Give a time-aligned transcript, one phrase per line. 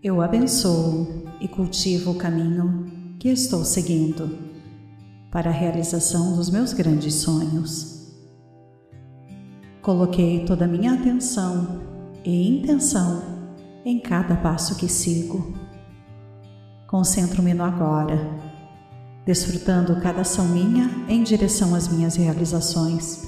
[0.00, 4.38] Eu abençoo e cultivo o caminho que estou seguindo
[5.28, 8.14] para a realização dos meus grandes sonhos.
[9.82, 11.80] Coloquei toda a minha atenção
[12.24, 13.24] e intenção
[13.84, 15.52] em cada passo que sigo.
[16.86, 18.20] Concentro-me no agora,
[19.26, 23.26] desfrutando cada ação minha em direção às minhas realizações.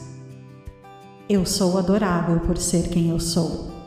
[1.29, 3.80] Eu sou adorável por ser quem eu sou.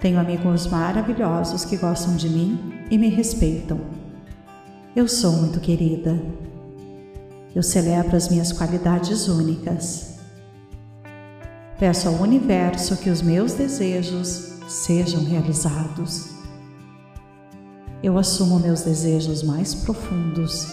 [0.00, 3.80] Tenho amigos maravilhosos que gostam de mim e me respeitam.
[4.94, 6.20] Eu sou muito querida.
[7.54, 10.18] Eu celebro as minhas qualidades únicas.
[11.78, 16.28] Peço ao universo que os meus desejos sejam realizados.
[18.02, 20.72] Eu assumo meus desejos mais profundos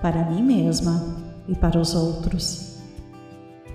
[0.00, 2.78] para mim mesma e para os outros.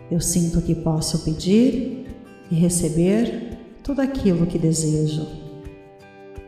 [0.09, 2.08] Eu sinto que posso pedir
[2.49, 3.48] e receber
[3.90, 5.26] tudo aquilo que desejo.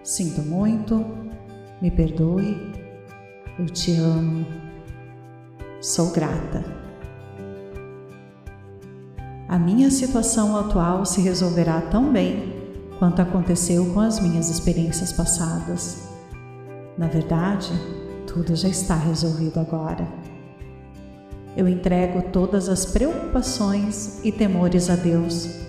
[0.03, 1.03] Sinto muito,
[1.81, 2.56] me perdoe,
[3.58, 4.45] eu te amo,
[5.81, 6.64] sou grata.
[9.50, 12.53] A minha situação atual se resolverá tão bem
[13.00, 16.09] quanto aconteceu com as minhas experiências passadas.
[16.95, 17.72] Na verdade,
[18.28, 20.08] tudo já está resolvido agora.
[21.58, 25.60] Eu entrego todas as preocupações e temores a Deus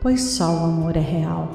[0.00, 1.48] pois só o amor é real.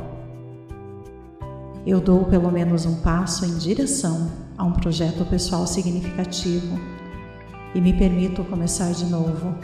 [1.85, 6.79] Eu dou pelo menos um passo em direção a um projeto pessoal significativo
[7.73, 9.55] e me permito começar de novo.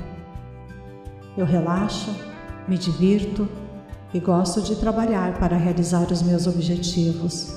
[1.38, 2.14] Eu relaxo,
[2.68, 3.48] me divirto
[4.14, 7.56] e gosto de trabalhar para realizar os meus objetivos.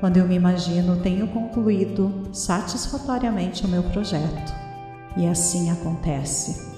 [0.00, 4.52] Quando eu me imagino, tenho concluído satisfatoriamente o meu projeto.
[5.16, 6.69] E assim acontece.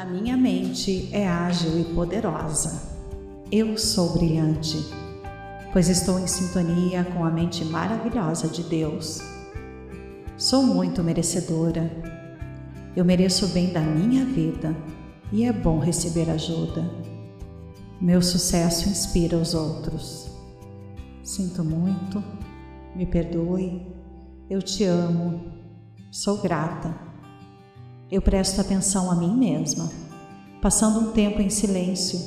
[0.00, 2.88] A minha mente é ágil e poderosa.
[3.52, 4.78] Eu sou brilhante,
[5.74, 9.20] pois estou em sintonia com a mente maravilhosa de Deus.
[10.38, 11.90] Sou muito merecedora.
[12.96, 14.74] Eu mereço o bem da minha vida
[15.30, 16.82] e é bom receber ajuda.
[18.00, 20.30] Meu sucesso inspira os outros.
[21.22, 22.24] Sinto muito,
[22.96, 23.86] me perdoe,
[24.48, 25.44] eu te amo,
[26.10, 27.09] sou grata
[28.10, 29.88] eu presto atenção a mim mesma,
[30.60, 32.18] passando um tempo em silêncio.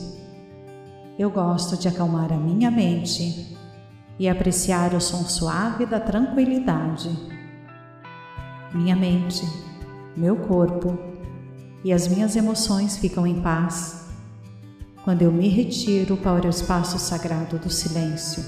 [1.20, 3.58] Eu gosto de acalmar a minha mente
[4.18, 7.10] e apreciar o som suave da tranquilidade.
[8.74, 9.46] Minha mente,
[10.16, 10.98] meu corpo
[11.84, 14.08] e as minhas emoções ficam em paz
[15.04, 18.42] quando eu me retiro para o espaço sagrado do silêncio.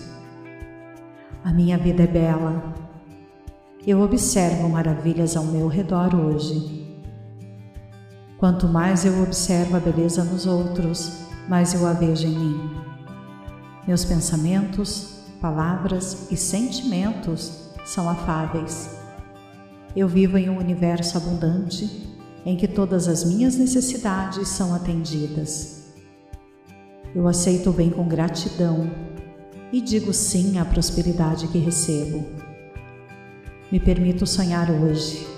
[1.44, 2.74] A minha vida é bela.
[3.86, 6.85] Eu observo maravilhas ao meu redor hoje
[8.38, 12.70] Quanto mais eu observo a beleza nos outros, mais eu a vejo em mim.
[13.88, 18.90] Meus pensamentos, palavras e sentimentos são afáveis.
[19.96, 22.10] Eu vivo em um universo abundante
[22.46, 25.94] em que todas as minhas necessidades são atendidas.
[27.16, 28.92] Eu aceito o bem com gratidão
[29.72, 32.26] e digo sim à prosperidade que recebo.
[33.72, 35.35] Me permito sonhar hoje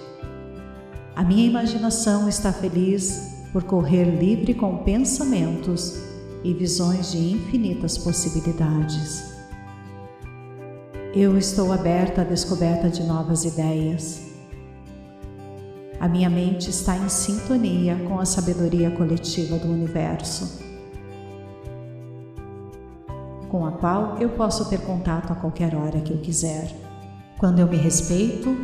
[1.17, 5.95] a minha imaginação está feliz por correr livre com pensamentos
[6.43, 9.33] e visões de infinitas possibilidades.
[11.15, 14.27] Eu estou aberta à descoberta de novas ideias.
[15.99, 20.63] A minha mente está em sintonia com a sabedoria coletiva do universo,
[23.49, 26.71] com a qual eu posso ter contato a qualquer hora que eu quiser.
[27.39, 28.55] Quando eu me respeito,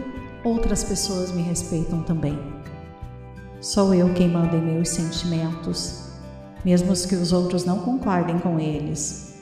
[0.44, 2.38] outras pessoas me respeitam também.
[3.62, 6.10] Sou eu quem manda em meus sentimentos,
[6.66, 9.42] mesmo que os outros não concordem com eles.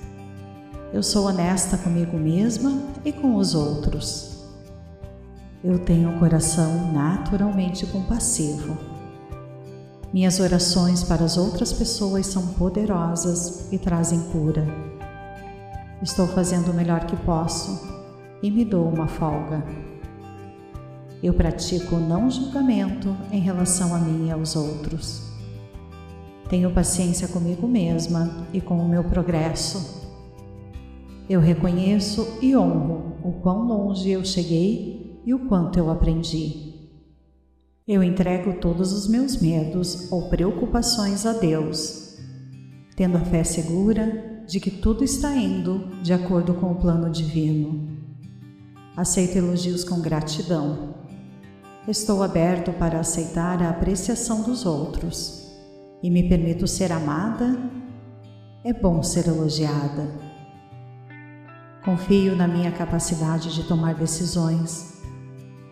[0.93, 4.45] Eu sou honesta comigo mesma e com os outros.
[5.63, 8.77] Eu tenho um coração naturalmente compassivo.
[10.13, 14.67] Minhas orações para as outras pessoas são poderosas e trazem cura.
[16.01, 17.89] Estou fazendo o melhor que posso
[18.43, 19.63] e me dou uma folga.
[21.23, 25.21] Eu pratico o não julgamento em relação a mim e aos outros.
[26.49, 30.01] Tenho paciência comigo mesma e com o meu progresso.
[31.29, 36.89] Eu reconheço e honro o quão longe eu cheguei e o quanto eu aprendi.
[37.87, 42.17] Eu entrego todos os meus medos ou preocupações a Deus,
[42.95, 47.87] tendo a fé segura de que tudo está indo de acordo com o plano divino.
[48.97, 51.00] Aceito elogios com gratidão
[51.87, 55.51] Estou aberto para aceitar a apreciação dos outros
[56.03, 57.57] e me permito ser amada.
[58.63, 60.07] É bom ser elogiada.
[61.83, 65.01] Confio na minha capacidade de tomar decisões,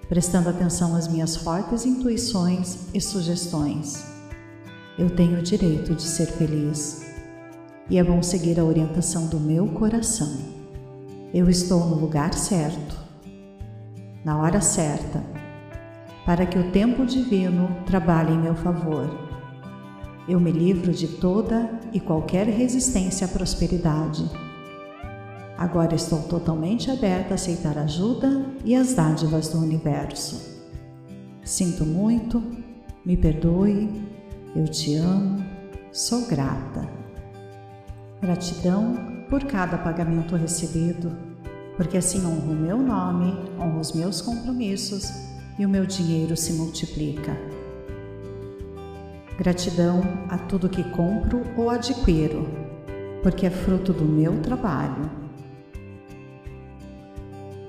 [0.08, 4.04] prestando atenção às minhas fortes intuições e sugestões.
[4.98, 7.06] Eu tenho o direito de ser feliz
[7.88, 10.40] e é bom seguir a orientação do meu coração.
[11.32, 12.98] Eu estou no lugar certo,
[14.26, 15.24] na hora certa,
[16.26, 19.10] para que o tempo divino trabalhe em meu favor.
[20.28, 24.30] Eu me livro de toda e qualquer resistência à prosperidade
[25.60, 30.58] Agora estou totalmente aberta a aceitar ajuda e as dádivas do universo.
[31.44, 32.42] Sinto muito,
[33.06, 33.90] me perdoe,
[34.56, 35.44] eu te amo,
[35.92, 36.88] sou grata.
[38.22, 41.12] Gratidão por cada pagamento recebido,
[41.76, 45.12] porque assim honro o meu nome, honro os meus compromissos
[45.60, 47.38] e o meu dinheiro se multiplica.
[49.38, 52.48] Gratidão a tudo que compro ou adquiro,
[53.22, 55.12] porque é fruto do meu trabalho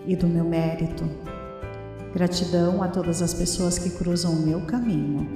[0.06, 1.04] e do meu mérito.
[2.14, 5.28] Gratidão a todas as pessoas que cruzam o meu caminho.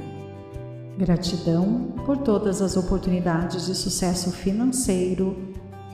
[0.96, 5.36] Gratidão por todas as oportunidades de sucesso financeiro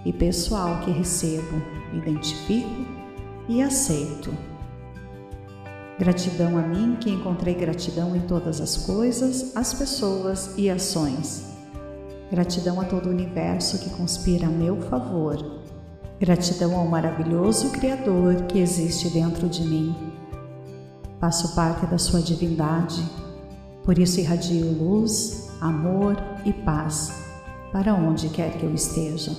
[0.04, 1.62] e pessoal que recebo,
[1.94, 2.86] identifico
[3.48, 4.49] e aceito.
[6.00, 11.44] Gratidão a mim que encontrei gratidão em todas as coisas, as pessoas e ações.
[12.28, 15.60] Gratidão a todo o universo que conspira a meu favor
[16.20, 19.96] Gratidão ao maravilhoso Criador que existe dentro de mim.
[21.18, 23.02] Faço parte da sua divindade,
[23.82, 27.24] por isso irradio luz, amor e paz
[27.72, 29.34] para onde quer que eu esteja.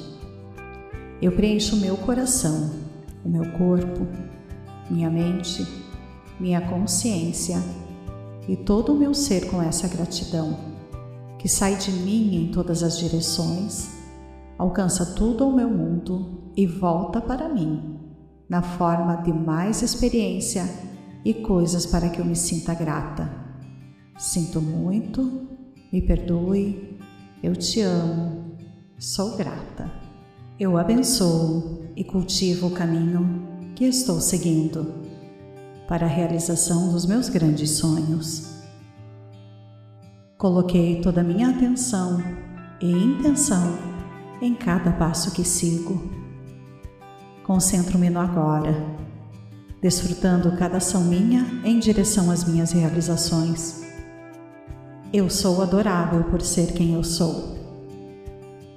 [1.22, 2.72] Eu preencho meu coração,
[3.24, 4.08] o meu corpo,
[4.90, 5.64] minha mente,
[6.42, 7.62] minha consciência
[8.50, 10.58] e todo o meu ser com essa gratidão,
[11.38, 14.02] que sai de mim em todas as direções
[14.58, 18.00] alcança tudo o meu mundo e volta para mim,
[18.50, 20.68] na forma de mais experiência
[21.24, 23.32] e coisas para que eu me sinta grata.
[24.18, 25.48] Sinto muito,
[25.94, 27.00] me perdoe,
[27.42, 28.56] eu te amo,
[29.00, 29.92] sou grata.
[30.60, 35.01] Eu abençoo e cultivo o caminho que estou seguindo
[35.92, 38.62] para a realização dos meus grandes sonhos.
[40.38, 42.24] Coloquei toda a minha atenção
[42.80, 43.78] e intenção
[44.42, 46.10] em cada passo que sigo.
[47.44, 48.74] Concentro-me no agora,
[49.82, 53.82] desfrutando cada ação minha em direção às minhas realizações.
[55.12, 57.58] Eu sou adorável por ser quem eu sou.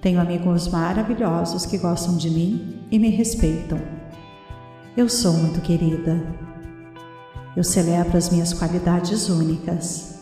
[0.02, 3.78] Tenho amigos maravilhosos que gostam de mim e me respeitam.
[4.96, 6.53] Eu sou muito querida.
[7.56, 10.14] Eu celebro as minhas qualidades únicas.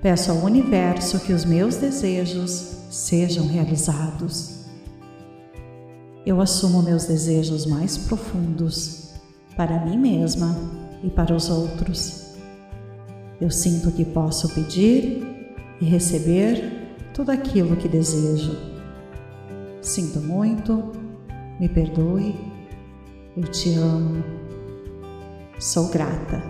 [0.00, 4.64] Peço ao universo que os meus desejos sejam realizados.
[6.24, 9.10] Eu assumo meus desejos mais profundos
[9.56, 10.56] para mim mesma
[11.02, 12.34] e para os outros.
[13.40, 15.26] Eu sinto que posso pedir
[15.80, 16.72] e receber
[17.12, 18.56] tudo aquilo que desejo.
[19.82, 20.92] Sinto muito,
[21.60, 22.34] me perdoe,
[23.36, 24.24] eu te amo,
[25.58, 26.42] sou grata.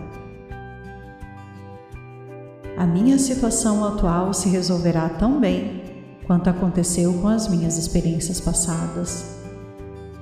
[2.77, 5.83] A minha situação atual se resolverá tão bem
[6.27, 9.39] quanto aconteceu com as minhas experiências passadas.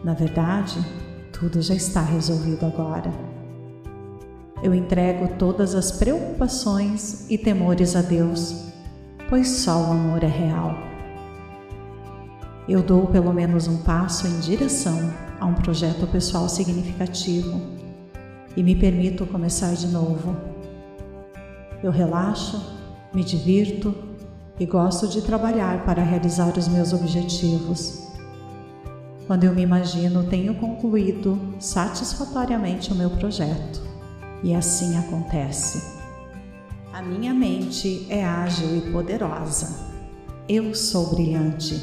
[0.04, 0.78] Na verdade,
[1.32, 3.10] tudo já está resolvido agora.
[4.62, 8.66] Eu entrego todas as preocupações e temores a Deus,
[9.28, 10.76] pois só o amor é real.
[12.68, 17.73] Eu dou pelo menos um passo em direção a um projeto pessoal significativo
[18.56, 20.36] e me permito começar de novo.
[21.82, 22.60] Eu relaxo,
[23.12, 23.94] me divirto
[24.58, 28.04] e gosto de trabalhar para realizar os meus objetivos.
[29.26, 33.82] Quando eu me imagino, tenho concluído satisfatoriamente o meu projeto.
[34.42, 35.94] E assim acontece.
[36.92, 39.92] A minha mente é ágil e poderosa.
[40.46, 41.82] Eu sou brilhante,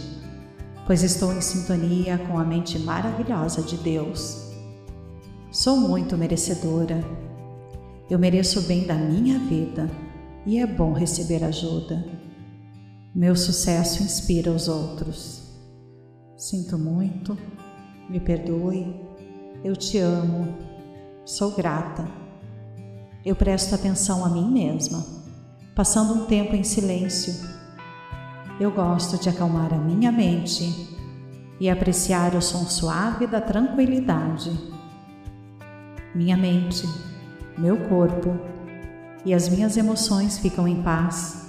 [0.85, 4.50] pois estou em sintonia com a mente maravilhosa de Deus.
[5.51, 7.03] Sou muito merecedora.
[8.09, 9.91] Eu mereço o bem da minha vida
[10.45, 12.05] e é bom receber ajuda.
[13.13, 15.41] Meu sucesso inspira os outros.
[16.37, 17.37] Sinto muito,
[18.09, 18.95] me perdoe,
[19.61, 20.55] eu te amo,
[21.25, 22.07] sou grata.
[23.25, 25.05] Eu presto atenção a mim mesma,
[25.75, 27.33] passando um tempo em silêncio.
[28.57, 30.63] Eu gosto de acalmar a minha mente
[31.59, 34.79] e apreciar o som suave da tranquilidade.
[36.13, 36.87] Minha mente,
[37.57, 38.37] meu corpo
[39.25, 41.41] e as minhas emoções ficam em paz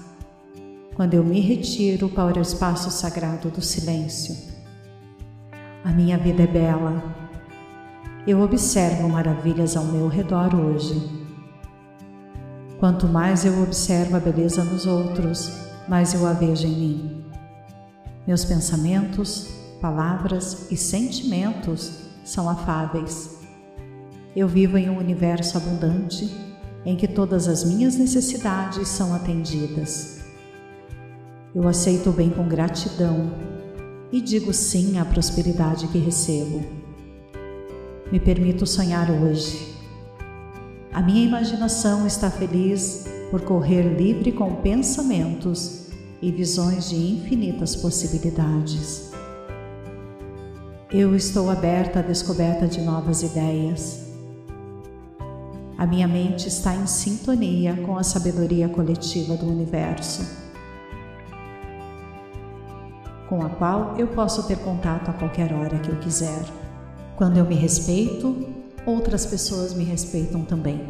[0.95, 4.37] quando eu me retiro para o espaço sagrado do silêncio.
[5.85, 7.03] A minha vida é bela.
[8.27, 11.11] Eu observo maravilhas ao meu redor hoje.
[12.79, 15.51] Quanto mais eu observo a beleza nos outros,
[15.89, 17.25] mais eu a vejo em mim.
[18.27, 19.49] Meus pensamentos,
[19.81, 23.42] palavras e sentimentos são afáveis.
[24.35, 26.31] Eu vivo em um universo abundante
[26.87, 30.21] em que todas as minhas necessidades são atendidas.
[31.55, 33.31] Eu aceito o bem com gratidão
[34.11, 36.65] e digo sim à prosperidade que recebo.
[38.11, 39.77] Me permito sonhar hoje.
[40.93, 45.89] A minha imaginação está feliz por correr livre com pensamentos
[46.23, 49.11] e visões de infinitas possibilidades.
[50.91, 54.12] Eu estou aberta à descoberta de novas ideias.
[55.83, 60.25] A minha mente está em sintonia com a sabedoria coletiva do universo,
[63.29, 66.45] com a qual eu posso ter contato a qualquer hora que eu quiser.
[67.17, 68.49] Quando eu me respeito,
[68.87, 70.89] outras pessoas me respeitam também.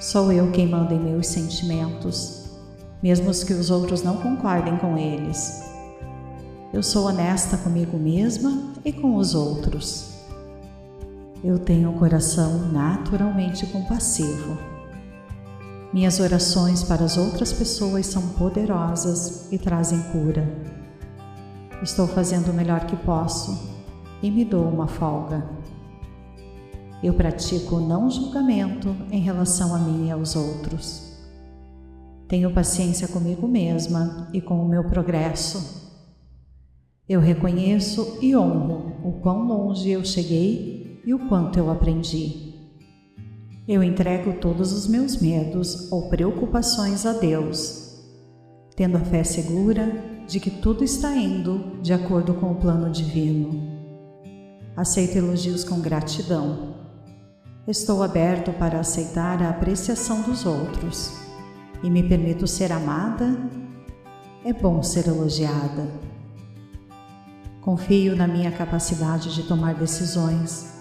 [0.00, 2.50] Sou eu quem manda em meus sentimentos,
[3.00, 5.62] mesmo que os outros não concordem com eles.
[6.74, 10.17] Eu sou honesta comigo mesma e com os outros.
[11.42, 14.58] Eu tenho um coração naturalmente compassivo.
[15.92, 20.44] Minhas orações para as outras pessoas são poderosas e trazem cura.
[21.80, 23.56] Estou fazendo o melhor que posso
[24.20, 25.48] e me dou uma folga.
[27.00, 31.16] Eu pratico o não julgamento em relação a mim e aos outros.
[32.26, 35.86] Tenho paciência comigo mesma e com o meu progresso.
[37.08, 40.77] Eu reconheço e honro o quão longe eu cheguei
[41.08, 42.52] e o quanto eu aprendi.
[43.66, 47.98] Eu entrego todos os meus medos ou preocupações a Deus,
[48.76, 53.58] tendo a fé segura de que tudo está indo de acordo com o plano divino.
[54.76, 56.74] Aceito elogios com gratidão.
[57.66, 61.16] Estou aberto para aceitar a apreciação dos outros
[61.82, 63.34] e me permito ser amada.
[64.44, 65.88] É bom ser elogiada.
[67.62, 70.76] Confio na minha capacidade de tomar decisões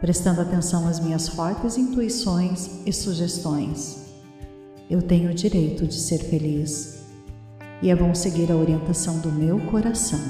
[0.00, 4.06] prestando atenção às minhas fortes intuições e sugestões.
[4.88, 7.04] Eu tenho o direito de ser feliz
[7.82, 10.20] e é bom seguir a orientação do meu coração.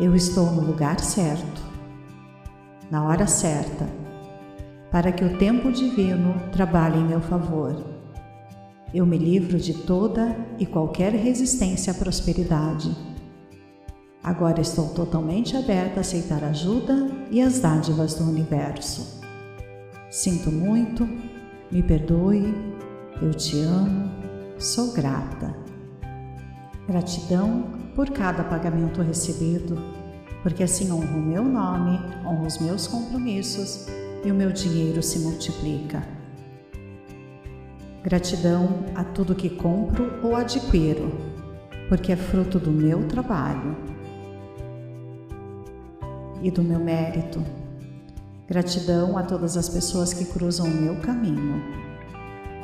[0.00, 1.62] Eu estou no lugar certo,
[2.90, 3.86] na hora certa,
[4.90, 7.84] para que o tempo divino trabalhe em meu favor.
[8.92, 13.11] Eu me livro de toda e qualquer resistência à prosperidade
[14.22, 19.20] Agora estou totalmente aberta a aceitar ajuda e as dádivas do universo.
[20.08, 21.08] Sinto muito,
[21.72, 22.54] me perdoe,
[23.20, 24.08] eu te amo,
[24.58, 25.56] sou grata.
[26.86, 27.64] Gratidão
[27.96, 29.76] por cada pagamento recebido,
[30.44, 33.86] porque assim honro o meu nome, honro os meus compromissos
[34.24, 36.00] e o meu dinheiro se multiplica.
[38.04, 41.10] Gratidão a tudo que compro ou adquiro,
[41.88, 43.91] porque é fruto do meu trabalho
[46.42, 47.42] e do meu mérito.
[48.46, 51.62] Gratidão a todas as pessoas que cruzam o meu caminho.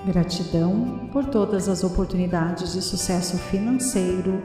[0.04, 4.42] Gratidão por todas as oportunidades de sucesso financeiro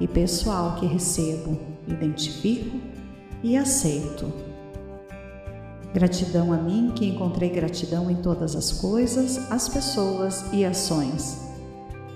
[0.00, 2.78] e pessoal que recebo, identifico
[3.42, 4.32] e aceito.
[5.94, 11.38] Gratidão a mim que encontrei gratidão em todas as coisas, as pessoas e ações.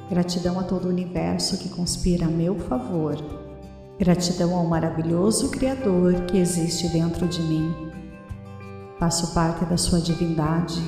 [0.09, 3.46] Gratidão a todo o universo que conspira a meu favor
[3.99, 7.75] Gratidão ao maravilhoso Criador que existe dentro de mim.
[8.99, 10.83] Faço parte da sua divindade,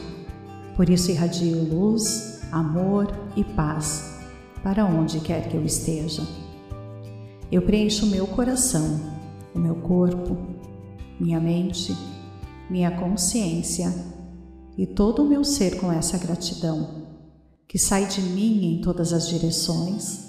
[0.77, 4.15] por isso irradio luz, amor e paz
[4.63, 6.23] para onde quer que eu esteja.
[7.51, 9.01] Eu preencho meu coração,
[9.55, 10.37] o meu corpo,
[11.19, 11.97] minha mente,
[12.69, 13.91] minha consciência
[14.77, 17.07] e todo o meu ser com essa gratidão,
[17.67, 20.29] que sai de mim em todas as direções,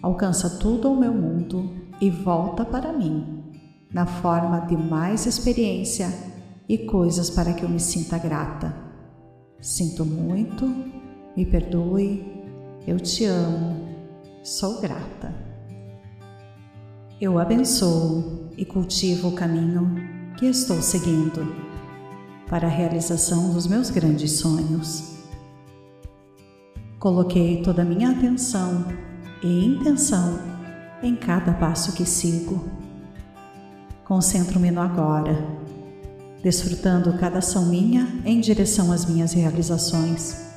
[0.00, 3.44] alcança tudo ao meu mundo e volta para mim,
[3.94, 6.12] na forma de mais experiência
[6.68, 8.74] e coisas para que eu me sinta grata.
[9.60, 10.66] Sinto muito,
[11.36, 12.26] me perdoe,
[12.88, 13.88] eu te amo,
[14.42, 15.32] sou grata.
[17.20, 19.94] Eu abençoo e cultivo o caminho
[20.36, 21.54] que estou seguindo
[22.48, 25.18] para a realização dos meus grandes sonhos.
[26.98, 28.86] Coloquei toda a minha atenção
[29.40, 30.61] e intenção
[31.02, 32.64] em cada passo que sigo.
[34.04, 35.36] Concentro-me no agora,
[36.42, 40.52] desfrutando cada ação minha em direção às minhas realizações.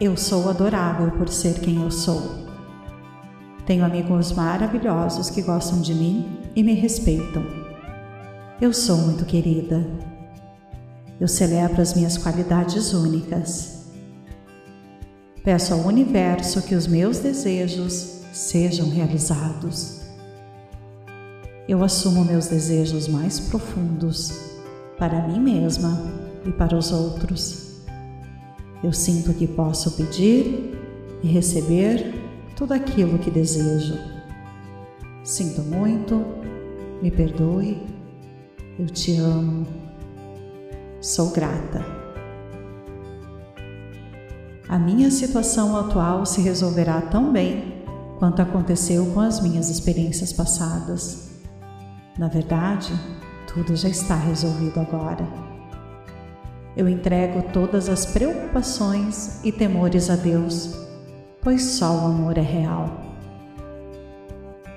[0.00, 2.46] Eu sou adorável por ser quem eu sou.
[3.66, 7.44] Tenho amigos maravilhosos que gostam de mim e me respeitam.
[8.60, 9.86] Eu sou muito querida.
[11.20, 13.88] Eu celebro as minhas qualidades únicas.
[15.44, 20.00] Peço ao universo que os meus desejos sejam realizados.
[21.68, 24.32] Eu assumo meus desejos mais profundos
[24.96, 26.00] para mim mesma
[26.46, 27.82] e para os outros.
[28.82, 30.78] Eu sinto que posso pedir
[31.20, 32.14] e receber
[32.54, 33.98] tudo aquilo que desejo.
[35.24, 36.24] Sinto muito,
[37.02, 37.82] me perdoe,
[38.78, 39.66] eu te amo,
[41.00, 41.84] sou grata.
[44.68, 47.77] A minha situação atual se resolverá tão bem
[48.18, 51.30] quanto aconteceu com as minhas experiências passadas.
[52.18, 52.92] Na verdade,
[53.52, 55.26] tudo já está resolvido agora.
[56.76, 60.88] Eu entrego todas as preocupações e temores a Deus
[61.42, 62.90] pois só o amor é real.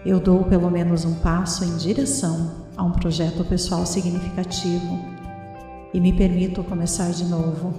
[0.06, 5.00] Eu dou pelo menos um passo em direção a um projeto pessoal significativo
[5.94, 7.74] e me permito começar de novo.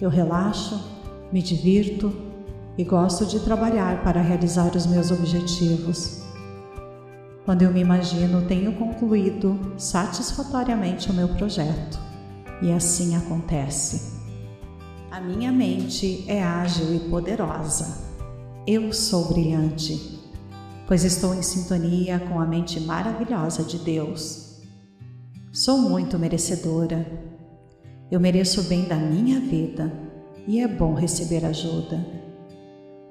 [0.00, 0.82] Eu relaxo,
[1.30, 2.10] me divirto
[2.76, 6.22] e gosto de trabalhar para realizar os meus objetivos.
[7.44, 11.98] Quando eu me imagino, tenho concluído satisfatoriamente o meu projeto
[12.62, 14.20] e assim acontece.
[15.10, 18.10] A minha mente é ágil e poderosa.
[18.66, 20.20] Eu sou brilhante,
[20.86, 24.60] pois estou em sintonia com a mente maravilhosa de Deus.
[25.52, 27.04] Sou muito merecedora.
[28.10, 29.92] Eu mereço o bem da minha vida
[30.46, 32.21] e é bom receber ajuda.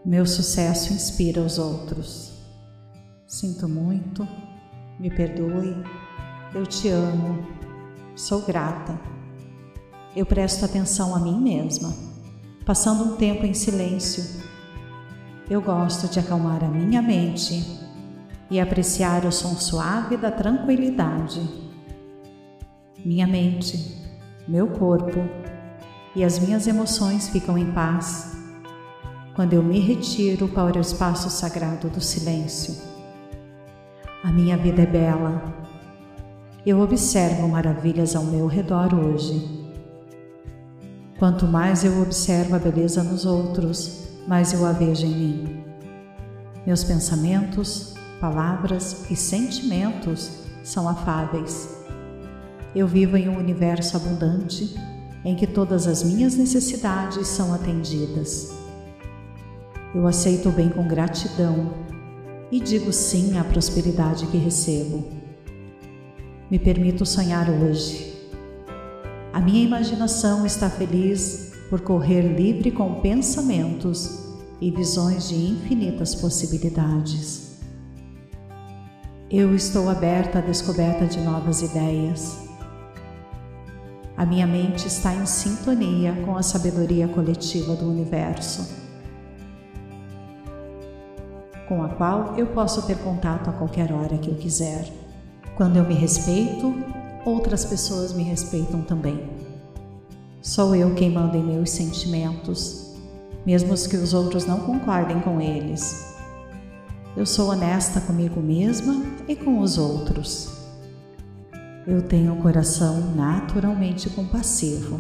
[0.04, 2.32] Meu sucesso inspira os outros.
[3.28, 4.28] Sinto muito,
[5.00, 5.76] me perdoe,
[6.54, 7.48] eu te amo,
[8.16, 9.00] sou grata
[10.14, 11.94] eu presto atenção a mim mesma,
[12.66, 14.42] passando um tempo em silêncio.
[15.50, 17.80] Eu gosto de acalmar a minha mente
[18.50, 21.42] e apreciar o som suave da tranquilidade.
[23.06, 23.98] Minha mente,
[24.46, 25.22] meu corpo
[26.14, 28.36] e as minhas emoções ficam em paz
[29.36, 32.76] quando eu me retiro para o espaço sagrado do silêncio.
[34.24, 35.42] A minha vida é bela.
[36.66, 39.62] Eu observo maravilhas ao meu redor hoje
[41.22, 45.64] Quanto mais eu observo a beleza nos outros, mais eu a vejo em mim.
[46.66, 50.32] Meus pensamentos, palavras e sentimentos
[50.64, 51.78] são afáveis.
[52.74, 54.76] Eu vivo em um universo abundante
[55.24, 58.52] em que todas as minhas necessidades são atendidas.
[59.94, 61.74] Eu aceito o bem com gratidão
[62.52, 65.04] e digo sim à prosperidade que recebo.
[66.50, 68.12] Me permito sonhar hoje
[69.34, 74.28] a minha imaginação está feliz por correr livre com pensamentos
[74.60, 77.58] e visões de infinitas possibilidades.
[79.30, 82.46] Eu estou aberta à descoberta de novas ideias.
[84.18, 88.81] A minha mente está em sintonia com a sabedoria coletiva do universo,
[91.72, 94.92] com a qual eu posso ter contato a qualquer hora que eu quiser.
[95.56, 96.76] Quando eu me respeito,
[97.24, 99.30] outras pessoas me respeitam também.
[100.42, 102.94] Sou eu quem manda em meus sentimentos,
[103.46, 106.14] mesmo que os outros não concordem com eles.
[107.16, 110.52] Eu sou honesta comigo mesma e com os outros.
[111.88, 115.00] Eu tenho um coração naturalmente compassivo.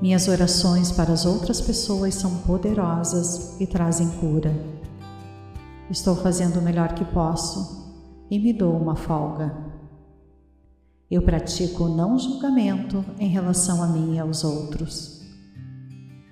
[0.00, 4.85] Minhas orações para as outras pessoas são poderosas e trazem cura.
[5.88, 7.86] Estou fazendo o melhor que posso
[8.28, 9.56] e me dou uma folga.
[11.08, 15.24] Eu pratico o não julgamento em relação a mim e aos outros.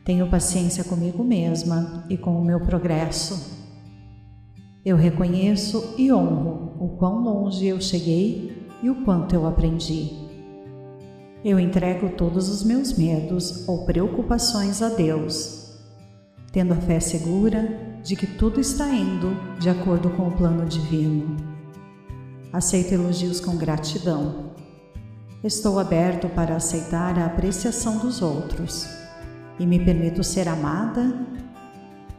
[0.05, 3.63] Tenho paciência comigo mesma e com o meu progresso.
[4.85, 10.11] Eu reconheço e honro o quão longe eu cheguei e o quanto eu aprendi.
[11.45, 15.79] Eu entrego todos os meus medos ou preocupações a Deus,
[16.51, 21.37] tendo a fé segura de que tudo está indo de acordo com o plano divino.
[22.53, 24.55] Aceito elogios com gratidão
[25.45, 28.89] Estou aberto para aceitar a apreciação dos outros
[29.59, 31.15] e me permito ser amada.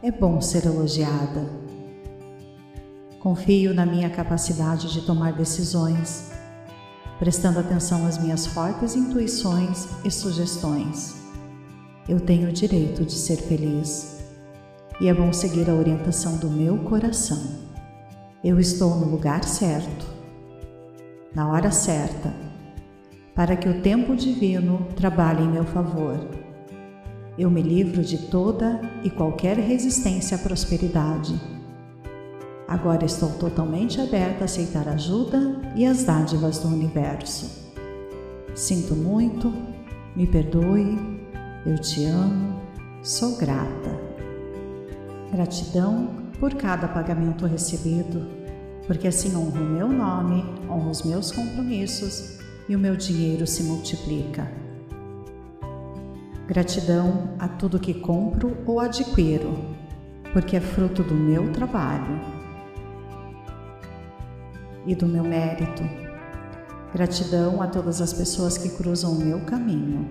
[0.00, 1.44] É bom ser elogiada.
[3.18, 6.30] Confio na minha capacidade de tomar decisões,
[7.18, 11.16] prestando atenção às minhas fortes intuições e sugestões.
[12.08, 14.15] Eu tenho o direito de ser feliz
[15.00, 17.40] e é bom seguir a orientação do meu coração.
[18.42, 20.06] Eu estou no lugar certo,
[21.34, 22.32] na hora certa
[23.34, 26.18] para que o tempo divino trabalhe em meu favor.
[27.36, 31.38] Eu me livro de toda e qualquer resistência à prosperidade
[32.68, 37.72] Agora estou totalmente aberta a aceitar ajuda e as dádivas do universo.
[38.56, 39.52] Sinto muito,
[40.16, 40.98] me perdoe,
[41.64, 42.60] eu te amo,
[43.02, 43.95] sou grata.
[45.32, 46.08] Gratidão
[46.38, 48.26] por cada pagamento recebido,
[48.86, 53.62] porque assim honro o meu nome, honro os meus compromissos e o meu dinheiro se
[53.64, 54.50] multiplica.
[56.46, 59.52] Gratidão a tudo que compro ou adquiro,
[60.32, 62.20] porque é fruto do meu trabalho
[64.86, 65.82] e do meu mérito.
[66.92, 70.06] Gratidão a todas as pessoas que cruzam o meu caminho.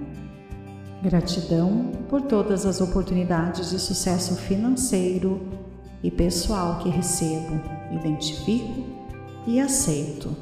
[1.06, 5.40] Gratidão por todas as oportunidades de sucesso financeiro
[6.02, 8.84] e pessoal que recebo, identifico
[9.46, 10.36] e aceito.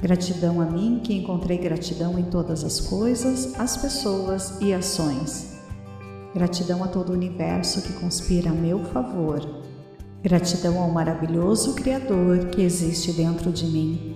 [0.00, 5.58] Gratidão a mim que encontrei gratidão em todas as coisas, as pessoas e ações.
[6.32, 9.40] Gratidão a todo o universo que conspira a meu favor
[10.22, 14.14] Gratidão ao maravilhoso Criador que existe dentro de mim.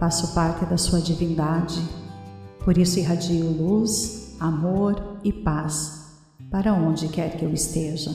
[0.00, 1.80] Faço parte da sua divindade,
[2.66, 6.18] por isso irradio luz, amor e paz
[6.50, 8.10] para onde quer que eu esteja.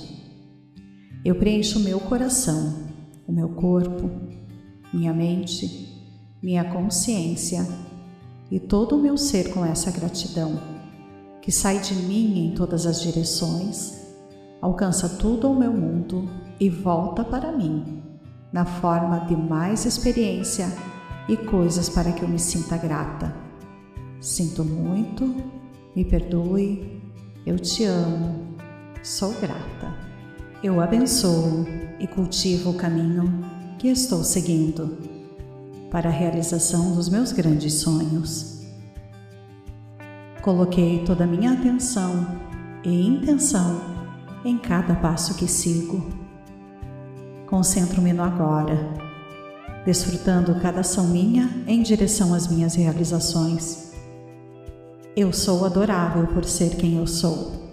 [1.23, 2.89] Eu preencho meu coração,
[3.25, 4.11] o meu corpo,
[4.93, 6.05] minha mente,
[6.43, 7.65] minha consciência
[8.51, 10.59] e todo o meu ser com essa gratidão,
[11.41, 14.05] que sai de mim em todas as direções,
[14.61, 18.03] alcança tudo ao meu mundo e volta para mim,
[18.51, 20.67] na forma de mais experiência
[21.29, 23.49] e coisas para que eu me sinta grata.
[24.21, 25.35] Sinto muito,
[25.93, 27.01] me perdoe,
[27.45, 28.55] eu te amo,
[29.03, 29.93] sou grata.
[30.63, 31.65] Eu abençoo
[31.99, 33.43] e cultivo o caminho
[33.77, 34.97] que estou seguindo
[35.89, 38.61] para a realização dos meus grandes sonhos.
[40.41, 42.39] Coloquei toda a minha atenção
[42.85, 43.81] e intenção
[44.45, 46.21] em cada passo que sigo
[47.51, 48.79] concentro-me no agora,
[49.85, 53.90] desfrutando cada ação minha em direção às minhas realizações.
[55.13, 57.69] Eu sou adorável por ser quem eu sou.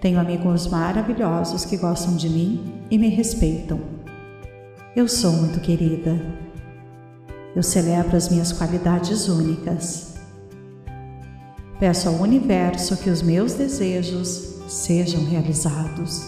[0.00, 3.80] Tenho amigos maravilhosos que gostam de mim e me respeitam.
[4.94, 6.20] Eu sou muito querida.
[7.54, 10.14] Eu celebro as minhas qualidades únicas.
[11.80, 16.24] Peço ao universo que os meus desejos sejam realizados.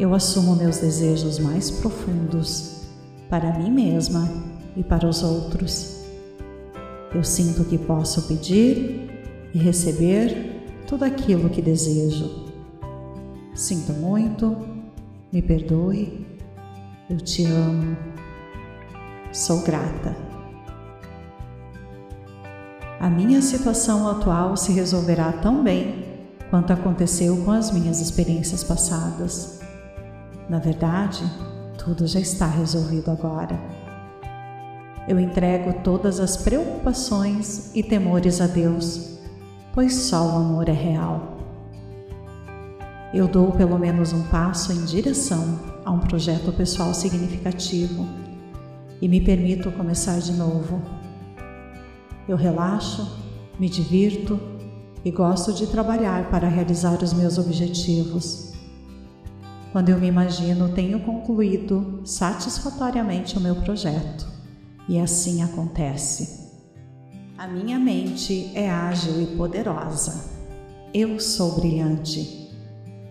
[0.00, 2.88] Eu assumo meus desejos mais profundos
[3.30, 4.28] para mim mesma
[4.76, 5.95] e para os outros.
[7.16, 9.08] Eu sinto que posso pedir
[9.54, 12.52] e receber tudo aquilo que desejo.
[13.54, 14.54] Sinto muito,
[15.32, 16.26] me perdoe,
[17.08, 17.96] eu te amo,
[19.32, 20.14] sou grata.
[23.00, 26.04] A minha situação atual se resolverá tão bem
[26.50, 29.58] quanto aconteceu com as minhas experiências passadas.
[30.50, 31.24] Na verdade,
[31.78, 33.58] tudo já está resolvido agora.
[35.08, 39.20] Eu entrego todas as preocupações e temores a Deus,
[39.72, 41.38] pois só o amor é real.
[43.14, 48.04] Eu dou pelo menos um passo em direção a um projeto pessoal significativo
[49.00, 50.82] e me permito começar de novo.
[52.28, 53.08] Eu relaxo,
[53.60, 54.40] me divirto
[55.04, 58.52] e gosto de trabalhar para realizar os meus objetivos.
[59.70, 64.35] Quando eu me imagino, tenho concluído satisfatoriamente o meu projeto.
[64.88, 66.46] E assim acontece.
[67.36, 70.30] A minha mente é ágil e poderosa.
[70.94, 72.50] Eu sou brilhante,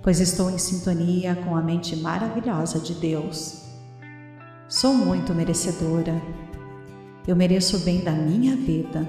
[0.01, 3.65] pois estou em sintonia com a mente maravilhosa de Deus.
[4.67, 6.19] Sou muito merecedora.
[7.27, 9.07] Eu mereço o bem da minha vida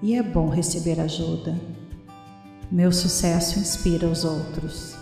[0.00, 1.58] e é bom receber ajuda.
[2.70, 4.94] Meu sucesso inspira os outros.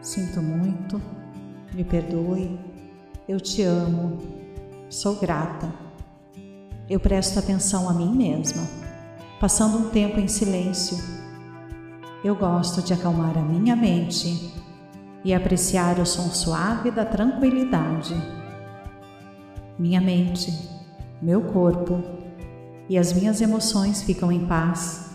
[0.00, 1.00] Sinto muito,
[1.74, 2.58] me perdoe,
[3.28, 4.18] eu te amo,
[4.88, 5.72] sou grata.
[6.90, 8.66] Eu presto atenção a mim mesma,
[9.40, 10.98] passando um tempo em silêncio.
[12.24, 14.52] Eu gosto de acalmar a minha mente
[15.24, 18.14] e apreciar o som suave da tranquilidade.
[19.78, 20.52] Minha mente,
[21.20, 22.02] meu corpo
[22.88, 25.10] e as minhas emoções ficam em paz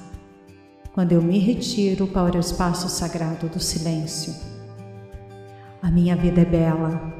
[0.93, 4.33] quando eu me retiro para o espaço sagrado do silêncio.
[5.81, 7.13] A minha vida é bela.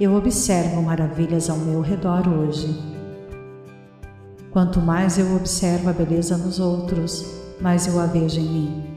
[0.00, 3.01] Eu observo maravilhas ao meu redor hoje.
[4.52, 7.24] Quanto mais eu observo a beleza nos outros,
[7.58, 8.96] mais eu a vejo em mim.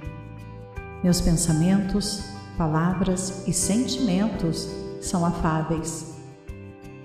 [1.02, 2.26] Meus pensamentos,
[2.58, 4.68] palavras e sentimentos
[5.00, 6.14] são afáveis.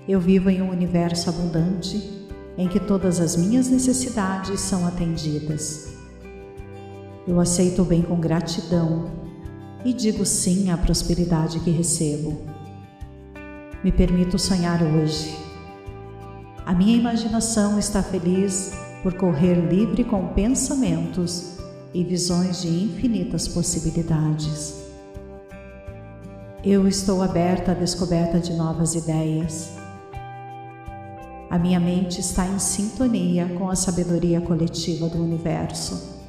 [0.05, 5.93] Eu vivo em um universo abundante em que todas as minhas necessidades são atendidas.
[7.25, 9.09] Eu aceito o bem com gratidão
[9.85, 12.41] e digo sim à prosperidade que recebo.
[13.81, 15.50] Me permito sonhar hoje.
[16.71, 18.71] A minha imaginação está feliz
[19.03, 21.57] por correr livre com pensamentos
[21.93, 24.81] e visões de infinitas possibilidades.
[26.63, 29.69] Eu estou aberta à descoberta de novas ideias.
[31.49, 36.21] A minha mente está em sintonia com a sabedoria coletiva do universo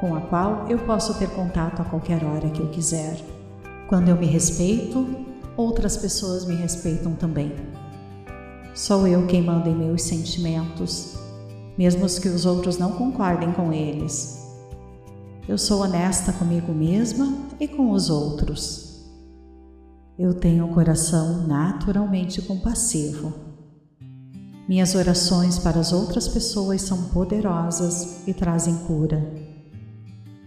[0.00, 3.16] com a qual eu posso ter contato a qualquer hora que eu quiser.
[3.86, 5.29] Quando eu me respeito,
[5.60, 7.52] outras pessoas me respeitam também.
[8.74, 11.14] Sou eu quem manda em meus sentimentos,
[11.76, 14.40] mesmo que os outros não concordem com eles.
[15.48, 19.04] Eu sou honesta comigo mesma e com os outros.
[20.18, 23.32] Eu tenho um coração naturalmente compassivo.
[24.68, 29.20] Minhas orações para as outras pessoas são poderosas e trazem cura.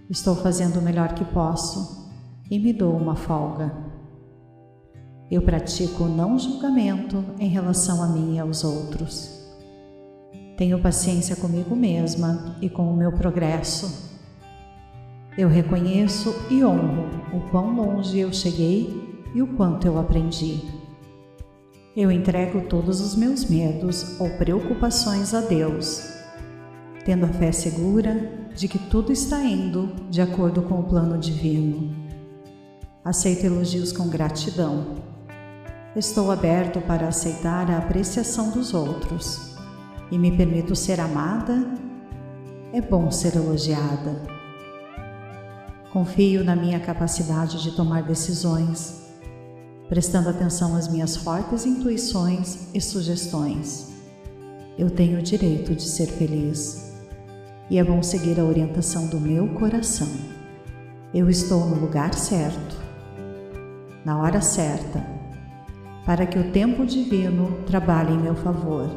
[0.10, 2.10] Estou fazendo o melhor que posso
[2.50, 3.93] e me dou uma folga.
[5.34, 9.32] Eu pratico o não julgamento em relação a mim e aos outros.
[10.56, 14.12] Tenho paciência comigo mesma e com o meu progresso.
[15.36, 20.62] Eu reconheço e honro o quão longe eu cheguei e o quanto eu aprendi.
[21.98, 26.14] Eu entrego todos os meus medos ou preocupações a Deus,
[27.06, 31.92] tendo a fé segura de que tudo está indo de acordo com o plano divino.
[33.04, 35.12] Aceito elogios com gratidão.
[35.96, 39.54] Estou aberto para aceitar a apreciação dos outros
[40.10, 41.68] e me permito ser amada.
[42.74, 44.20] É bom ser elogiada.
[45.92, 49.04] Confio na minha capacidade de tomar decisões,
[49.88, 53.94] prestando atenção às minhas fortes intuições e sugestões.
[54.76, 56.92] Eu tenho o direito de ser feliz
[57.70, 60.10] e é bom seguir a orientação do meu coração.
[61.14, 62.76] Eu estou no lugar certo,
[64.04, 65.13] na hora certa,
[66.06, 68.90] para que o tempo divino trabalhe em meu favor.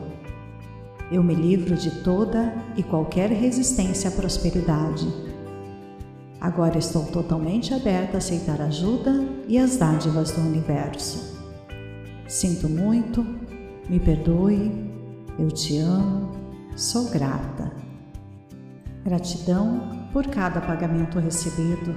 [1.10, 5.06] Eu me livro de toda e qualquer resistência à prosperidade.
[6.40, 11.36] Agora estou totalmente aberta a aceitar ajuda e as dádivas do universo.
[12.26, 13.24] Sinto muito,
[13.88, 14.90] me perdoe,
[15.38, 16.32] eu te amo,
[16.74, 17.70] sou grata.
[19.04, 21.94] Gratidão por cada pagamento recebido,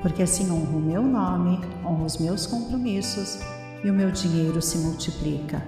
[0.00, 3.38] porque assim honro o meu nome, honro os meus compromissos
[3.82, 5.62] e o meu dinheiro se multiplica.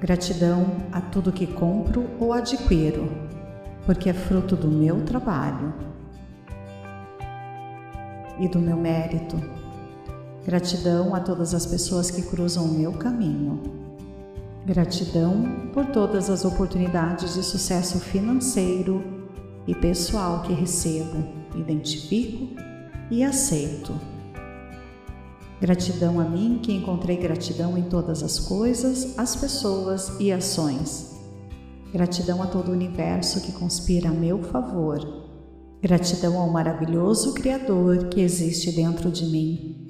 [0.00, 3.10] Gratidão a tudo que compro ou adquiro,
[3.84, 5.74] porque é fruto do meu trabalho
[8.38, 9.36] e do meu mérito.
[10.44, 13.86] Gratidão a todas as pessoas que cruzam o meu caminho
[14.66, 19.00] Gratidão por todas as oportunidades de sucesso financeiro
[19.64, 21.24] e pessoal que recebo,
[21.54, 22.48] identifico
[23.08, 23.94] e aceito.
[25.60, 31.14] Gratidão a mim que encontrei gratidão em todas as coisas, as pessoas e ações.
[31.92, 35.00] Gratidão a todo o universo que conspira a meu favor.
[35.80, 39.86] Gratidão ao maravilhoso Criador que existe dentro de mim.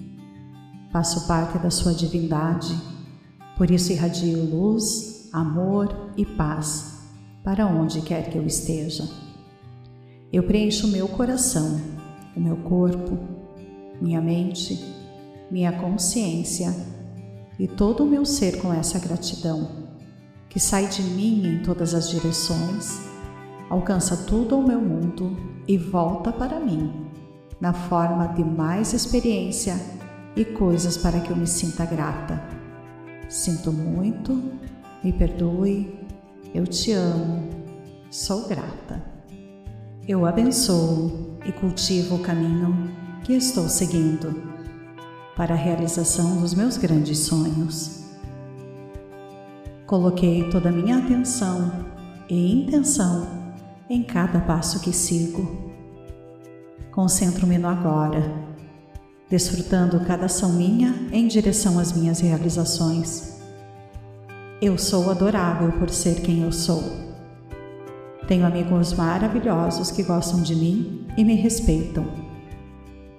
[0.92, 2.74] Faço parte da sua divindade
[3.57, 7.09] por isso irradio luz, amor e paz
[7.42, 9.09] para onde quer que eu esteja.
[10.31, 11.81] Eu preencho meu coração,
[12.37, 13.18] o meu corpo,
[13.98, 14.79] minha mente,
[15.50, 16.74] minha consciência
[17.59, 19.68] e todo o meu ser com essa gratidão,
[20.48, 23.00] que sai de mim em todas as direções,
[23.70, 27.09] alcança tudo ao meu mundo e volta para mim,
[27.61, 29.80] na forma de mais experiência
[30.35, 32.42] e coisas para que eu me sinta grata.
[33.28, 34.52] Sinto muito,
[35.02, 35.98] me perdoe,
[36.54, 37.48] eu te amo,
[38.11, 39.02] sou grata.
[40.06, 42.90] Eu abençoo e cultivo o caminho
[43.24, 44.56] que estou seguindo
[45.37, 48.07] para a realização dos meus grandes sonhos.
[49.87, 51.87] Coloquei toda a minha atenção
[52.29, 53.29] e intenção
[53.88, 55.70] em cada passo que sigo.
[56.90, 58.46] Concentro-me no agora
[59.29, 63.40] desfrutando cada ação minha em direção às minhas realizações.
[64.61, 66.83] Eu sou adorável por ser quem eu sou.
[68.27, 72.07] Tenho amigos maravilhosos que gostam de mim e me respeitam.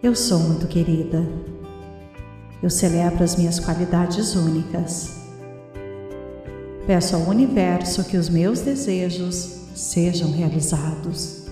[0.01, 1.25] Eu sou muito querida.
[2.61, 5.17] Eu celebro as minhas qualidades únicas.
[6.87, 9.35] Peço ao universo que os meus desejos
[9.75, 11.45] sejam realizados.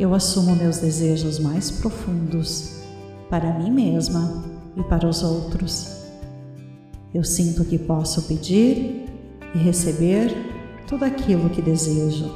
[0.00, 2.80] Eu assumo meus desejos mais profundos
[3.30, 4.44] para mim mesma
[4.76, 6.04] e para os outros.
[7.14, 9.06] Eu sinto que posso pedir
[9.54, 10.34] e receber
[10.86, 12.30] tudo aquilo que desejo.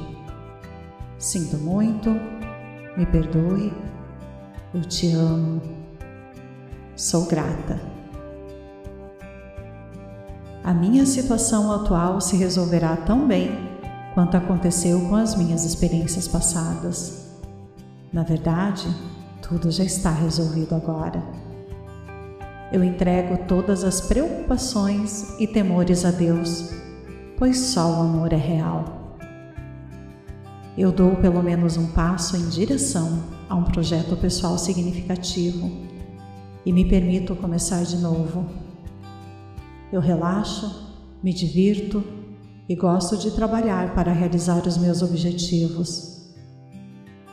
[1.19, 2.11] Sinto muito,
[2.97, 3.73] me perdoe,
[4.73, 5.61] eu te amo,
[7.01, 7.81] sou grata.
[10.63, 13.51] A minha situação atual se resolverá tão bem
[14.13, 17.27] quanto aconteceu com as minhas experiências passadas.
[18.13, 18.87] Na verdade,
[19.41, 21.23] tudo já está resolvido agora.
[22.71, 26.71] Eu entrego todas as preocupações e temores a Deus,
[27.39, 29.17] pois só o amor é real.
[30.77, 35.90] Eu dou pelo menos um passo em direção a um projeto pessoal significativo
[36.71, 38.49] e me permito começar de novo.
[39.93, 42.01] Eu relaxo, me divirto
[42.69, 46.31] e gosto de trabalhar para realizar os meus objetivos.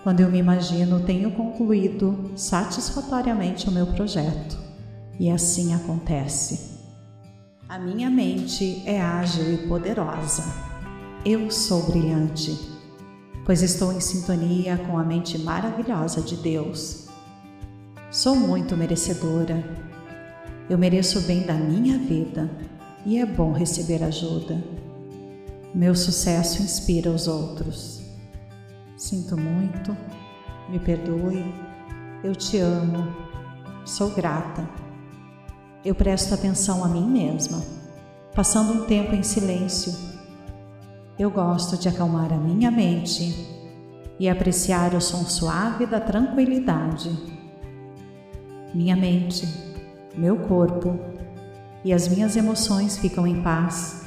[0.02, 4.58] Quando eu me imagino, tenho concluído satisfatoriamente o meu projeto.
[5.19, 6.80] E assim acontece.
[7.69, 10.45] A minha mente é ágil e poderosa.
[11.23, 12.58] Eu sou brilhante,
[13.45, 17.07] pois estou em sintonia com a mente maravilhosa de Deus.
[18.17, 19.63] Sou muito merecedora.
[20.67, 22.49] Eu mereço o bem da minha vida
[23.06, 24.60] e é bom receber ajuda.
[25.71, 28.01] Meu sucesso inspira os outros.
[28.97, 29.95] Sinto muito,
[30.67, 31.45] me perdoe,
[32.23, 33.08] eu te amo,
[33.86, 34.67] sou grata
[35.86, 37.63] eu presto atenção a mim mesma,
[38.34, 39.93] passando um tempo em silêncio.
[41.19, 43.47] Eu gosto de acalmar a minha mente
[44.19, 47.37] e apreciar o som suave da tranquilidade.
[48.73, 49.47] Minha mente,
[50.15, 50.99] meu corpo
[51.84, 54.06] e as minhas emoções ficam em paz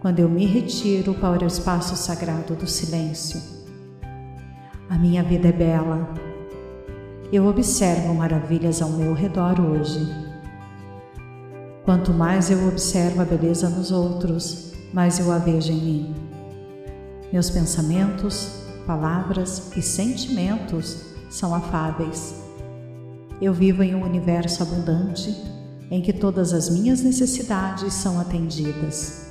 [0.00, 3.40] quando eu me retiro para o espaço sagrado do silêncio.
[4.90, 6.08] A minha vida é bela.
[7.32, 10.24] Eu observo maravilhas ao meu redor hoje
[11.84, 16.14] Quanto mais eu observo a beleza nos outros, mais eu a vejo em mim.
[17.30, 22.42] Meus pensamentos, palavras e sentimentos são afáveis.
[23.40, 25.34] Eu vivo em um universo abundante
[25.90, 29.28] em que todas as minhas necessidades são atendidas.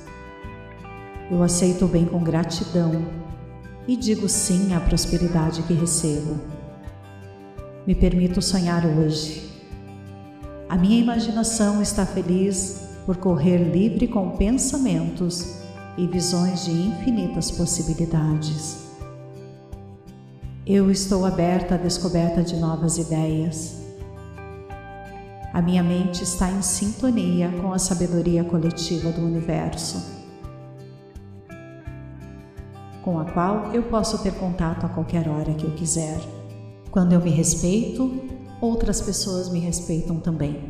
[1.30, 3.04] Eu aceito o bem com gratidão
[3.88, 6.40] e digo sim à prosperidade que recebo.
[7.86, 9.54] Me permito sonhar hoje
[10.74, 15.58] a minha imaginação está feliz por correr livre com pensamentos
[15.96, 18.78] e visões de infinitas possibilidades.
[20.66, 23.83] Eu estou aberta à descoberta de novas ideias.
[25.54, 30.04] A minha mente está em sintonia com a sabedoria coletiva do universo,
[33.04, 36.18] com a qual eu posso ter contato a qualquer hora que eu quiser.
[36.90, 38.20] Quando eu me respeito,
[38.60, 40.60] outras pessoas me respeitam também.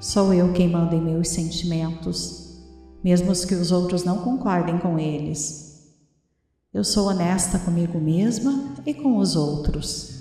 [0.00, 2.58] Sou eu quem manda em meus sentimentos,
[3.04, 5.92] mesmo que os outros não concordem com eles.
[6.72, 10.15] Eu sou honesta comigo mesma e com os outros.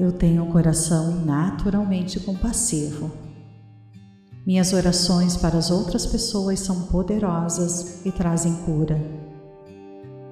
[0.00, 3.10] Eu tenho um coração naturalmente compassivo.
[4.46, 8.96] Minhas orações para as outras pessoas são poderosas e trazem cura.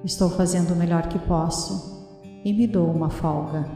[0.05, 2.07] Estou fazendo o melhor que posso
[2.45, 3.69] e me dou uma folga.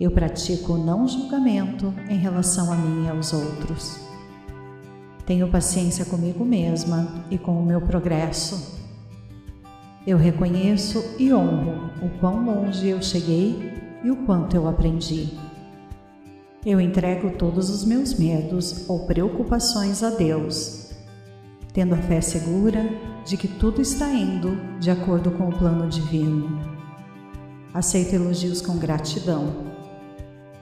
[0.00, 3.96] Eu pratico não julgamento em relação a mim e aos outros.
[5.24, 8.82] Tenho paciência comigo mesma e com o meu progresso.
[10.04, 15.38] Eu reconheço e honro o quão longe eu cheguei e o quanto eu aprendi.
[16.64, 20.92] Eu entrego todos os meus medos ou preocupações a Deus,
[21.72, 22.88] tendo a fé segura
[23.24, 26.60] de que tudo está indo de acordo com o plano divino.
[27.74, 29.72] Aceito elogios com gratidão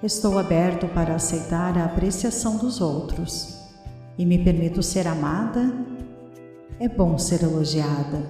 [0.03, 3.59] Estou aberto para aceitar a apreciação dos outros
[4.17, 5.75] e me permito ser amada.
[6.79, 8.25] É bom ser elogiada.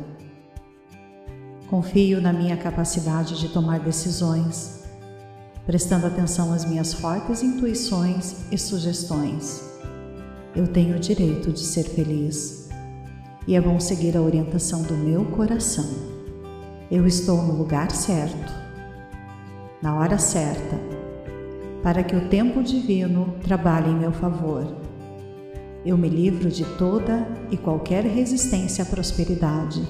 [1.69, 4.80] Confio na minha capacidade de tomar decisões,
[5.71, 9.63] prestando atenção às minhas fortes intuições e sugestões.
[10.53, 12.69] Eu tenho o direito de ser feliz
[13.47, 15.89] e é bom seguir a orientação do meu coração.
[16.91, 18.53] Eu estou no lugar certo,
[19.81, 20.77] na hora certa
[21.85, 24.67] para que o tempo divino trabalhe em meu favor.
[25.87, 29.81] Eu me livro de toda e qualquer resistência à prosperidade.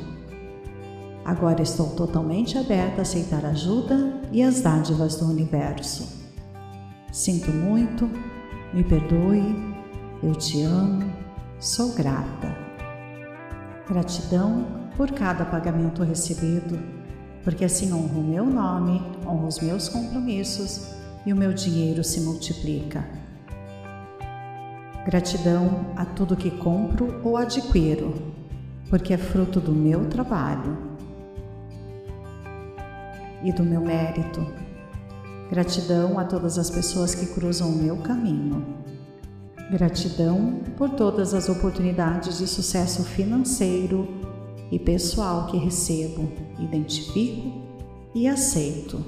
[1.25, 6.21] Agora estou totalmente aberta a aceitar ajuda e as dádivas do universo.
[7.13, 8.09] Sinto muito,
[8.73, 9.55] me perdoe,
[10.23, 11.05] eu te amo,
[11.59, 12.57] sou grata.
[13.89, 14.67] Gratidão
[14.97, 16.79] por cada pagamento recebido,
[17.43, 20.95] porque assim honro o meu nome, honro os meus compromissos
[21.27, 23.05] e o meu dinheiro se multiplica.
[25.05, 28.15] Gratidão a tudo que compro ou adquiro,
[28.89, 30.90] porque é fruto do meu trabalho.
[33.43, 34.47] E do meu mérito.
[35.51, 38.65] Gratidão a todas as pessoas que cruzam o meu caminho.
[39.71, 44.09] Gratidão por todas as oportunidades de sucesso financeiro
[44.71, 47.63] e pessoal que recebo, identifico
[48.15, 49.05] e aceito.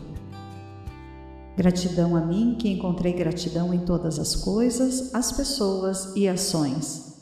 [1.56, 7.12] Gratidão a mim que encontrei gratidão em todas as coisas, as pessoas e ações.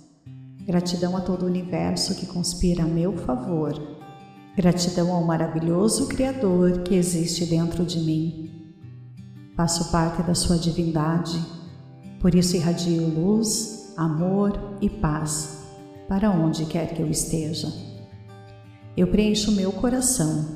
[0.64, 3.99] Gratidão a todo o universo que conspira a meu favor.
[4.60, 8.74] Gratidão ao maravilhoso Criador que existe dentro de mim.
[9.56, 11.42] Faço parte da sua divindade,
[12.20, 15.64] por isso irradio luz, amor e paz
[16.06, 17.72] para onde quer que eu esteja.
[18.94, 20.46] Eu preencho meu coração,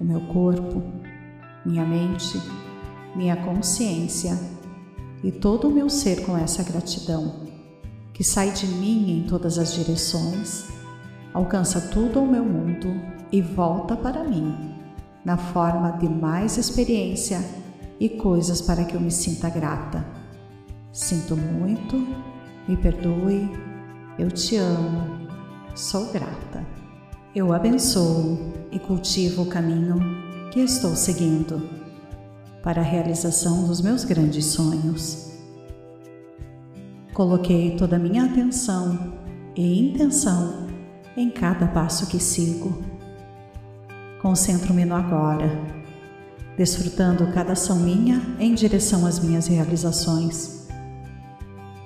[0.00, 0.82] o meu corpo,
[1.62, 2.40] minha mente,
[3.14, 4.40] minha consciência
[5.22, 7.46] e todo o meu ser com essa gratidão,
[8.14, 10.64] que sai de mim em todas as direções,
[11.34, 14.74] alcança tudo ao meu mundo e volta para mim,
[15.24, 17.44] na forma de mais experiência
[17.98, 20.04] e coisas para que eu me sinta grata.
[20.92, 21.96] Sinto muito,
[22.66, 23.48] me perdoe,
[24.18, 25.28] eu te amo,
[25.74, 26.66] sou grata.
[27.34, 28.38] Eu abençoo
[28.72, 29.98] e cultivo o caminho
[30.50, 31.68] que estou seguindo
[32.62, 35.30] para a realização dos meus grandes sonhos.
[37.14, 39.14] Coloquei toda a minha atenção
[39.54, 40.66] e intenção
[41.16, 42.89] em cada passo que sigo.
[44.22, 45.50] Concentro-me no agora,
[46.54, 50.68] desfrutando cada ação minha em direção às minhas realizações.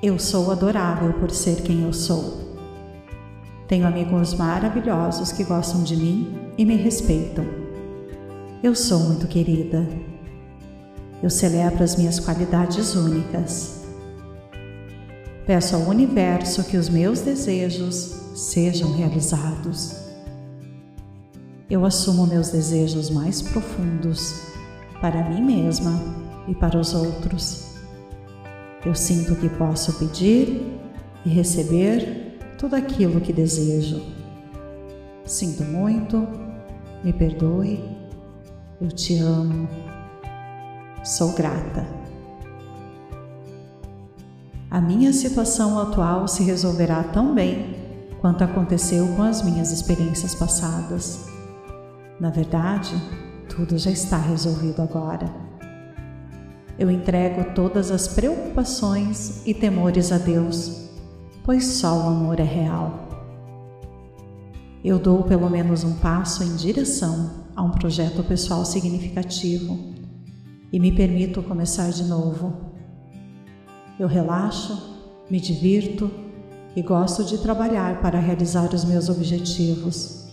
[0.03, 2.43] Eu sou adorável por ser quem eu sou.
[3.69, 7.45] Tenho amigos maravilhosos que gostam de mim e me respeitam.
[8.65, 9.89] Eu sou muito querida.
[11.23, 13.85] Eu celebro as minhas qualidades únicas.
[15.47, 20.04] Peço ao universo que os meus desejos sejam realizados.
[21.71, 24.43] Eu assumo meus desejos mais profundos
[25.01, 25.99] para mim mesma
[26.47, 27.75] e para os outros.
[28.85, 30.79] Eu sinto que posso pedir
[31.25, 34.03] e receber tudo aquilo que desejo.
[35.25, 36.29] Sinto muito,
[37.03, 37.83] me perdoe,
[38.79, 39.67] eu te amo,
[41.03, 41.87] sou grata.
[44.71, 47.75] A minha situação atual se resolverá tão bem
[48.21, 51.34] quanto aconteceu com as minhas experiências passadas.
[52.21, 52.95] Na verdade,
[53.49, 55.33] tudo já está resolvido agora.
[56.79, 60.85] Eu entrego todas as preocupações e temores a Deus
[61.45, 63.07] pois só o amor é real.
[64.83, 69.79] Eu dou pelo menos um passo em direção a um projeto pessoal significativo
[70.73, 72.73] e me permito começar de novo.
[73.99, 74.97] Eu relaxo,
[75.31, 76.11] me divirto
[76.75, 80.24] e gosto de trabalhar para realizar os meus objetivos.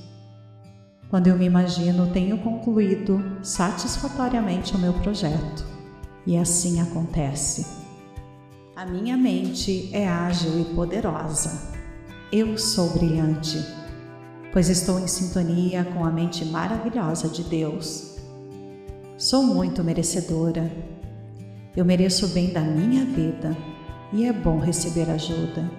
[1.11, 5.65] Quando eu me imagino, tenho concluído satisfatoriamente o meu projeto.
[6.25, 7.67] E assim acontece.
[8.77, 11.69] A minha mente é ágil e poderosa.
[12.31, 13.61] Eu sou brilhante,
[14.53, 18.15] pois estou em sintonia com a mente maravilhosa de Deus.
[19.17, 20.71] Sou muito merecedora.
[21.75, 23.57] Eu mereço o bem da minha vida
[24.13, 25.69] e é bom receber ajuda.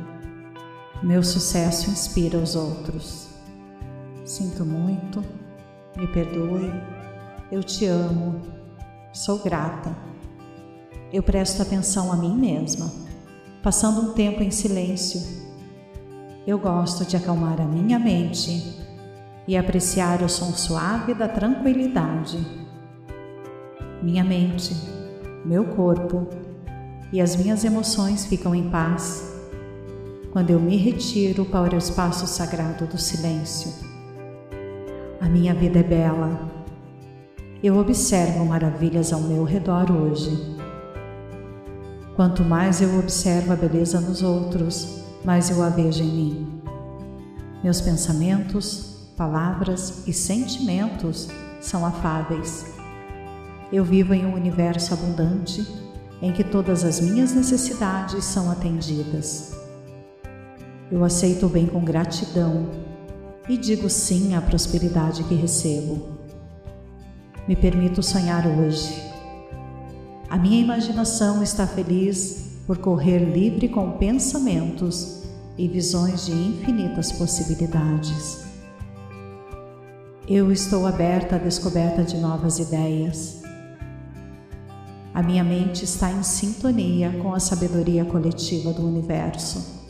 [1.03, 3.32] Meu sucesso inspira os outros.
[4.25, 5.23] Sinto muito,
[5.97, 6.73] me perdoe,
[7.51, 8.41] eu te amo,
[9.12, 10.12] sou grata
[11.12, 12.91] eu presto atenção a mim mesma,
[13.62, 15.20] passando um tempo em silêncio.
[16.47, 18.81] Eu gosto de acalmar a minha mente
[19.47, 22.39] e apreciar o som suave da tranquilidade.
[24.03, 24.75] Minha mente,
[25.45, 26.27] meu corpo
[27.12, 29.31] e as minhas emoções ficam em paz
[30.33, 33.91] quando eu me retiro para o espaço sagrado do silêncio.
[35.23, 36.51] A minha vida é bela.
[37.62, 40.37] Eu observo maravilhas ao meu redor hoje.
[42.16, 46.62] Quanto mais eu observo a beleza nos outros, mais eu a vejo em mim.
[47.62, 51.29] Meus pensamentos, palavras e sentimentos
[51.61, 52.66] são afáveis.
[53.73, 55.64] Eu vivo em um universo abundante
[56.20, 59.57] em que todas as minhas necessidades são atendidas.
[60.91, 62.91] Eu aceito o bem com gratidão
[63.49, 66.09] e digo sim à prosperidade que recebo.
[67.47, 69.12] Me permito sonhar hoje
[70.32, 75.24] a minha imaginação está feliz por correr livre com pensamentos
[75.59, 78.43] e visões de infinitas possibilidades.
[80.26, 83.43] Eu estou aberta à descoberta de novas ideias.
[85.12, 89.82] A minha mente está em sintonia com a sabedoria coletiva do universo,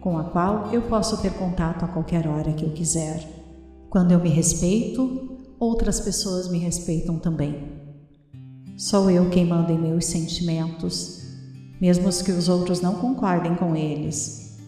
[0.00, 3.26] com a qual eu posso ter contato a qualquer hora que eu quiser.
[3.88, 7.80] Quando eu me respeito, outras pessoas me respeitam também.
[8.76, 11.22] Sou eu quem manda em meus sentimentos,
[11.80, 14.58] mesmo que os outros não concordem com eles.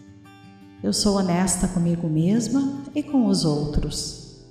[0.83, 4.43] Eu sou honesta comigo mesma e com os outros.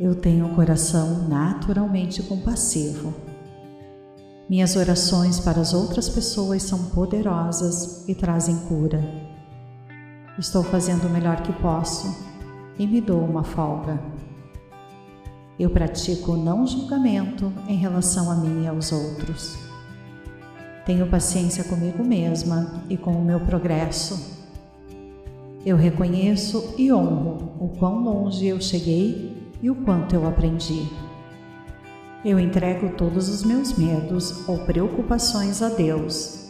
[0.00, 3.12] Eu tenho um coração naturalmente compassivo.
[4.48, 9.37] Minhas orações para as outras pessoas são poderosas e trazem cura.
[10.38, 12.24] Estou fazendo o melhor que posso
[12.78, 14.00] e me dou uma folga.
[15.58, 19.58] Eu pratico o não julgamento em relação a mim e aos outros.
[20.86, 24.38] Tenho paciência comigo mesma e com o meu progresso.
[25.66, 30.88] Eu reconheço e honro o quão longe eu cheguei e o quanto eu aprendi.
[32.24, 36.48] Eu entrego todos os meus medos ou preocupações a Deus,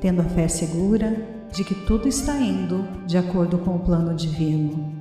[0.00, 4.94] tendo a fé segura de que tudo está indo de acordo com o plano divino.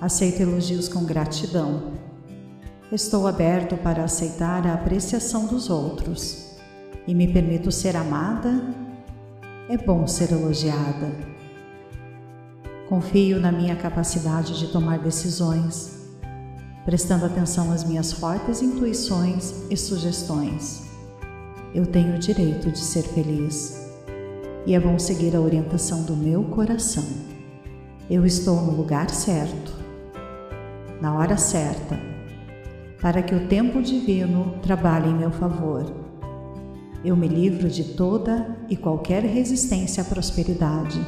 [0.00, 1.92] Aceito elogios com gratidão.
[2.92, 6.56] Estou aberto para aceitar a apreciação dos outros
[7.06, 8.62] e me permito ser amada.
[9.68, 11.10] É bom ser elogiada.
[12.88, 16.06] Confio na minha capacidade de tomar decisões,
[16.84, 20.82] prestando atenção às minhas fortes intuições e sugestões.
[21.74, 23.85] Eu tenho o direito de ser feliz
[24.66, 27.04] e é bom seguir a orientação do meu coração.
[28.10, 29.72] Eu estou no lugar certo,
[31.00, 31.98] na hora certa,
[33.00, 35.84] para que o tempo divino trabalhe em meu favor.
[37.04, 41.00] Eu me livro de toda e qualquer resistência à prosperidade.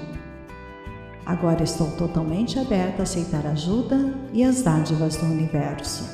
[1.27, 6.09] Agora estou totalmente aberta a aceitar ajuda e as dádivas do universo.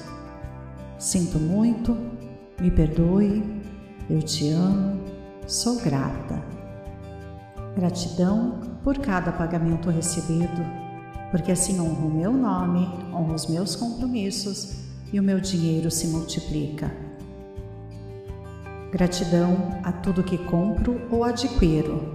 [0.98, 1.94] Sinto muito,
[2.58, 3.44] me perdoe,
[4.08, 5.00] eu te amo,
[5.46, 6.53] sou grata.
[7.76, 10.64] Gratidão por cada pagamento recebido,
[11.32, 14.76] porque assim honro o meu nome, honro os meus compromissos
[15.12, 16.94] e o meu dinheiro se multiplica.
[18.92, 22.14] Gratidão a tudo que compro ou adquiro,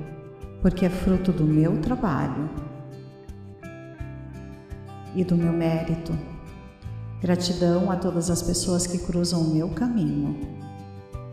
[0.61, 2.49] porque é fruto do meu trabalho
[5.13, 6.17] e do meu mérito.
[7.21, 10.68] Gratidão a todas as pessoas que cruzam o meu caminho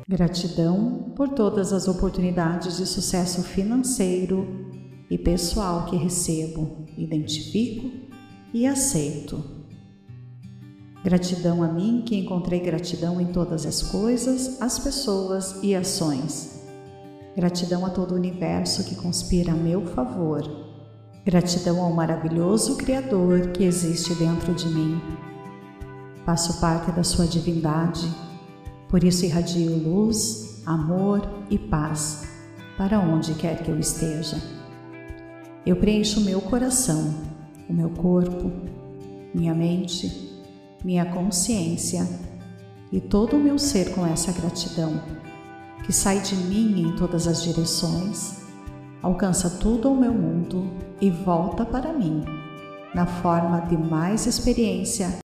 [0.09, 4.46] Gratidão por todas as oportunidades de sucesso financeiro
[5.11, 7.90] e pessoal que recebo, identifico
[8.54, 9.42] e aceito.
[11.02, 16.64] Gratidão a mim que encontrei gratidão em todas as coisas, as pessoas e ações.
[17.34, 20.48] Gratidão a todo o universo que conspira a meu favor.
[21.24, 25.00] Gratidão ao maravilhoso Criador que existe dentro de mim.
[26.24, 28.09] Faço parte da sua divindade
[28.89, 32.26] por isso irradio luz, amor e paz
[32.76, 34.37] para onde quer que eu esteja.
[35.64, 37.14] Eu preencho meu coração,
[37.68, 38.53] o meu corpo,
[39.34, 40.43] minha mente,
[40.84, 42.07] minha consciência
[42.93, 45.01] e todo o meu ser com essa gratidão,
[45.84, 48.43] que sai de mim em todas as direções,
[49.03, 50.70] alcança tudo o meu mundo
[51.01, 52.24] e volta para mim,
[52.95, 55.18] na forma de mais experiência